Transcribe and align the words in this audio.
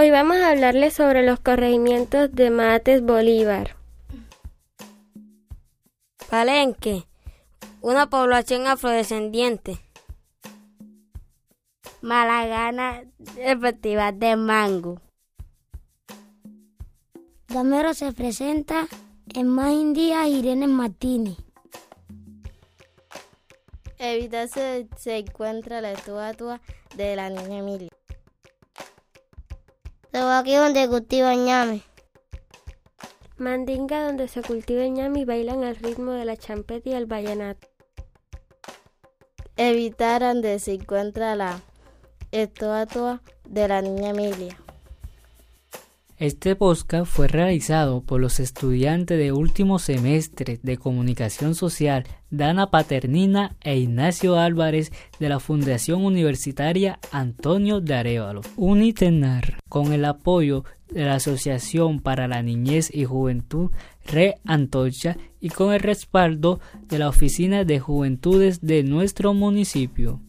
Hoy 0.00 0.12
vamos 0.12 0.36
a 0.36 0.50
hablarles 0.50 0.94
sobre 0.94 1.24
los 1.26 1.40
corregimientos 1.40 2.32
de 2.32 2.50
Mates 2.50 3.02
Bolívar. 3.02 3.74
Palenque, 6.30 7.02
una 7.80 8.08
población 8.08 8.68
afrodescendiente. 8.68 9.80
Malagana, 12.00 13.02
efectiva 13.38 14.12
de 14.12 14.36
Mango. 14.36 15.00
Gamero 17.48 17.92
se 17.92 18.12
presenta 18.12 18.86
en 19.34 19.48
Más 19.48 19.72
India 19.72 20.28
Irene 20.28 20.68
Martínez. 20.68 21.38
Evita 23.98 24.46
se, 24.46 24.86
se 24.96 25.16
encuentra 25.16 25.80
la 25.80 25.90
estatua 25.90 26.60
de 26.94 27.16
la 27.16 27.30
niña 27.30 27.58
Emilia. 27.58 27.90
Aquí 30.12 30.54
donde 30.54 30.88
cultiva 30.88 31.34
ñame. 31.34 31.82
Mandinga 33.36 34.04
donde 34.04 34.28
se 34.28 34.42
cultiva 34.42 34.82
el 34.82 34.92
ñame 34.92 35.20
y 35.20 35.24
bailan 35.24 35.62
al 35.64 35.76
ritmo 35.76 36.12
de 36.12 36.24
la 36.24 36.36
champeta 36.36 36.90
y 36.90 36.94
el 36.94 37.06
vallenato. 37.06 37.68
Evitar 39.56 40.22
donde 40.22 40.58
se 40.58 40.74
encuentra 40.74 41.36
la 41.36 41.60
estatua 42.32 43.22
de 43.44 43.68
la 43.68 43.82
niña 43.82 44.10
Emilia. 44.10 44.56
Este 46.18 46.56
podcast 46.56 47.06
fue 47.06 47.28
realizado 47.28 48.00
por 48.00 48.20
los 48.20 48.40
estudiantes 48.40 49.16
de 49.16 49.30
último 49.30 49.78
semestre 49.78 50.58
de 50.60 50.76
Comunicación 50.76 51.54
Social 51.54 52.08
Dana 52.28 52.72
Paternina 52.72 53.54
e 53.60 53.76
Ignacio 53.76 54.36
Álvarez 54.36 54.90
de 55.20 55.28
la 55.28 55.38
Fundación 55.38 56.04
Universitaria 56.04 56.98
Antonio 57.12 57.80
de 57.80 57.94
Arevalo, 57.94 58.40
UNITENAR, 58.56 59.60
con 59.68 59.92
el 59.92 60.04
apoyo 60.04 60.64
de 60.90 61.04
la 61.04 61.14
Asociación 61.14 62.00
para 62.00 62.26
la 62.26 62.42
Niñez 62.42 62.92
y 62.92 63.04
Juventud 63.04 63.70
Re 64.04 64.40
Antocha 64.44 65.16
y 65.40 65.50
con 65.50 65.72
el 65.72 65.78
respaldo 65.78 66.58
de 66.88 66.98
la 66.98 67.10
Oficina 67.10 67.62
de 67.62 67.78
Juventudes 67.78 68.60
de 68.60 68.82
nuestro 68.82 69.34
municipio. 69.34 70.20